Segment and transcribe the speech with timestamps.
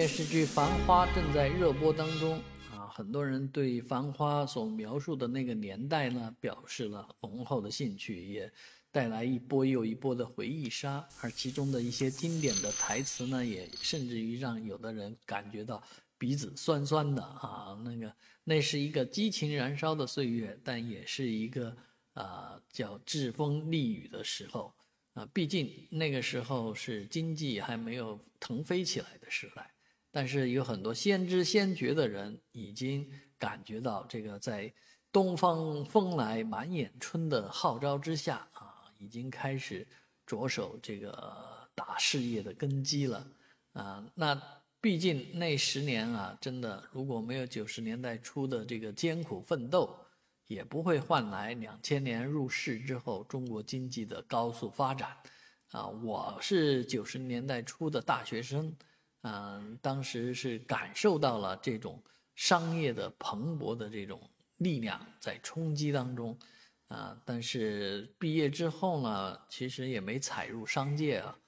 [0.00, 8.50] 电视剧《繁花》正在热播当中啊，很多人对《繁花》所描述的那个年代呢，表示了浓厚的兴趣，也
[8.90, 11.06] 带来一波又一波的回忆杀。
[11.20, 15.82] 而其中的一些经典的台词呢，也甚至于让有的人感觉到
[16.16, 17.78] 鼻子酸酸的啊。
[17.84, 18.10] 那个，
[18.42, 21.76] 那是一个激情燃烧的岁月，但也是一个
[22.14, 24.72] 啊叫栉风沥雨的时候
[25.12, 25.28] 啊。
[25.30, 29.70] 毕竟那个时候是经济还没有腾飞起来的时代。
[30.12, 34.72] 但是有很多先知先觉的人已经感觉到，这个在
[35.12, 39.86] “东方风来满眼春”的号召之下啊，已经开始
[40.26, 43.26] 着手这个打事业的根基了
[43.72, 44.04] 啊。
[44.14, 44.40] 那
[44.80, 49.96] 毕竟那十年啊，真的如果没有九十年代初的这个艰苦奋斗，
[50.48, 55.16] 也不会换来两千年入市之后中国经济的高速发展
[55.70, 55.86] 啊。
[55.86, 58.76] 我是九十年代初的大学生。
[59.22, 62.02] 嗯，当时是感受到了这种
[62.34, 64.18] 商业的蓬勃的这种
[64.56, 66.38] 力量在冲击当中，
[66.88, 71.38] 啊，但是毕业之后呢，其实也没踩入商界啊，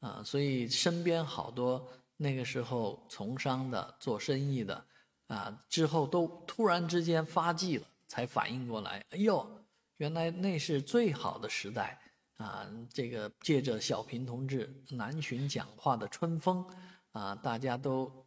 [0.00, 4.84] 啊，所以身边好多那个时候从商的、做生意的，
[5.28, 9.64] 啊，之后都突然之间发迹了，才反应过来，哎呦，
[9.96, 11.98] 原来那是最好的时代
[12.36, 12.68] 啊！
[12.92, 16.66] 这个借着小平同志南巡讲话的春风。
[17.12, 18.26] 啊，大家都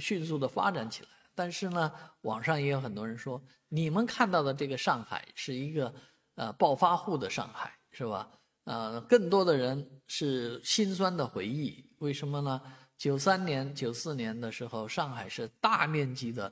[0.00, 5.94] 迅速的发展起来，但是呢，网上也有很多人说，你们看到的这个上海是一个
[6.34, 8.30] 呃暴发户的上海，是吧？
[8.64, 12.60] 呃，更多的人是心酸的回忆，为什么呢？
[12.96, 16.50] 九三年、九四年的时候，上海是大面积的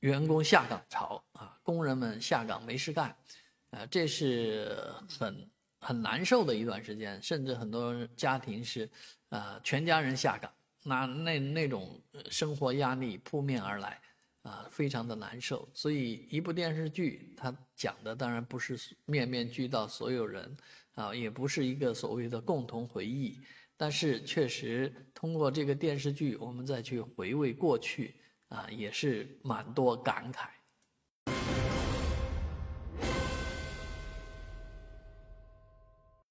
[0.00, 3.14] 员工下岗潮啊，工人们下岗没事干，
[3.70, 8.90] 啊，这是很很难受的一段时间，甚至很多家庭是
[9.28, 10.50] 呃全家人下岗。
[10.88, 14.00] 那那那种生活压力扑面而来，
[14.42, 15.68] 啊，非常的难受。
[15.74, 20.56] 所以一部电视剧，它讲的当然不是面面俱到所有人，
[20.94, 23.38] 啊，也不是一个所谓的共同回忆。
[23.76, 28.16] 但是确实通过这个电视剧，我们再去回味过去，
[28.48, 30.48] 啊，也是蛮多感慨。